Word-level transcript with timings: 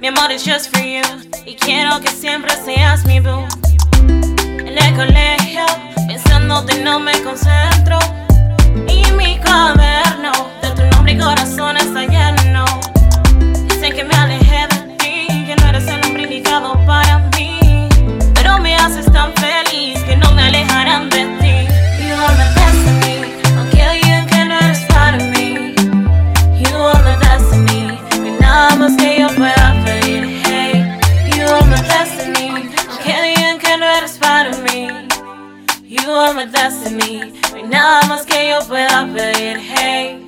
Mi 0.00 0.08
amor 0.08 0.30
es 0.30 0.44
just 0.44 0.70
for 0.70 0.84
you, 0.84 1.00
y 1.46 1.54
quiero 1.54 1.98
que 2.00 2.08
siempre 2.08 2.52
seas 2.64 3.06
mi 3.06 3.18
boo. 3.18 3.46
En 4.02 4.76
el 4.76 4.94
colegio, 4.94 5.64
pensándote 6.06 6.82
no 6.82 7.00
me 7.00 7.12
concentro. 7.22 7.98
Y 8.88 9.10
mi 9.12 9.38
cuaderno, 9.38 10.32
de 10.60 10.70
tu 10.72 10.84
nombre 10.94 11.12
y 11.14 11.18
corazón 11.18 11.78
está 11.78 12.04
lleno. 12.04 12.66
Dicen 13.68 13.94
que 13.94 14.04
me 14.04 14.14
alejé 14.14 14.66
de 14.68 14.96
ti, 14.98 15.26
que 15.46 15.56
no 15.56 15.66
eres 15.68 15.86
el 15.88 16.04
hombre 16.04 16.24
indicado 16.24 16.74
para 16.84 17.18
mí. 17.36 17.88
Pero 18.34 18.58
me 18.58 18.76
haces 18.76 19.10
tan 19.10 19.32
feliz 19.34 19.65
mí. 34.72 34.88
You 35.88 36.10
are 36.10 36.34
my 36.34 36.46
destiny, 36.46 37.32
no 37.50 37.56
hay 37.56 37.62
nada 37.64 38.02
más 38.06 38.26
que 38.26 38.48
yo 38.48 38.66
pueda 38.66 39.06
pedir. 39.14 39.58
Hey. 39.58 40.26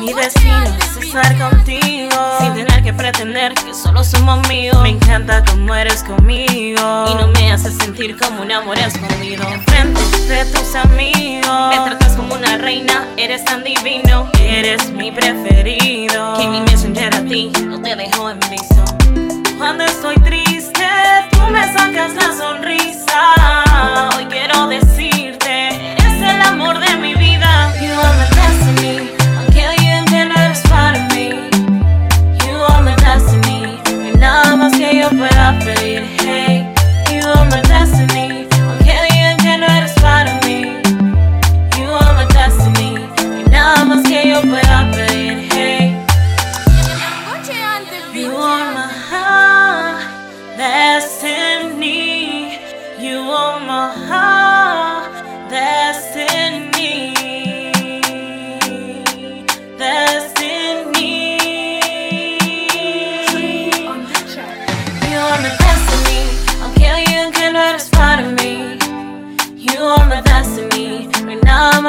Mi 0.00 0.14
destino 0.14 0.64
es 0.78 1.04
estar 1.04 1.38
contigo. 1.38 2.16
Sin 2.40 2.54
tener 2.54 2.82
que 2.82 2.92
pretender 2.92 3.52
que 3.54 3.74
solo 3.74 4.02
somos 4.02 4.44
amigos. 4.46 4.82
Me 4.82 4.90
encanta 4.90 5.44
como 5.44 5.74
eres 5.74 6.02
conmigo. 6.02 7.04
Y 7.10 7.14
no 7.14 7.26
me 7.34 7.52
haces 7.52 7.76
sentir 7.76 8.16
como 8.16 8.42
un 8.42 8.50
amor 8.50 8.78
escondido. 8.78 9.46
Enfrente 9.48 10.00
de 10.28 10.44
tus 10.46 10.74
amigos. 10.74 11.68
Me 11.68 11.76
tratas 11.84 12.14
como 12.16 12.34
una 12.34 12.56
reina, 12.56 13.06
eres 13.18 13.44
tan 13.44 13.62
divino. 13.62 14.30
Eres 14.40 14.90
mi 14.90 15.12
preferido. 15.12 16.38
Que 16.38 16.48
mi 16.48 16.60
messenger 16.62 17.14
a 17.14 17.22
ti. 17.24 17.52
No 17.66 17.80
te 17.82 17.94
dejo 17.96 18.30
en 18.30 18.40
visto. 18.48 18.84
Cuando 19.58 19.84
estoy 19.84 20.14
triste, 20.20 20.86
tú 21.32 21.40
me 21.50 21.59
nothing. 35.50 35.79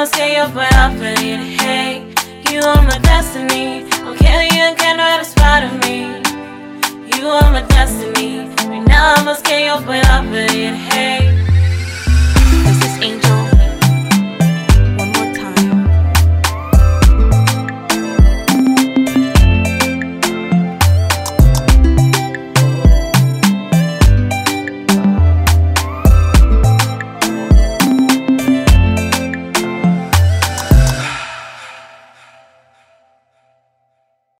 I'ma 0.02 0.10
stay 0.10 0.36
up 0.36 0.52
when 0.56 0.74
I'm 0.74 0.98
ready 0.98 1.36
to 1.36 1.62
hate. 1.62 2.02
You 2.50 2.58
are 2.58 2.82
my 2.82 2.98
destiny. 3.04 3.88
Don't 3.88 4.18
care 4.18 4.42
you 4.42 4.74
can 4.74 4.98
write 4.98 5.20
a 5.20 5.24
spot 5.24 5.62
of 5.62 5.72
me. 5.84 6.06
You 7.16 7.28
are 7.28 7.52
my 7.52 7.62
destiny. 7.68 8.48
Right 8.68 8.84
now 8.84 9.14
I'ma 9.18 9.34
stay 9.34 9.68
up 9.68 9.86
when 9.86 10.04
I'm 10.06 10.32
ready 10.32 10.62
to 10.62 10.74
hate. 10.74 11.21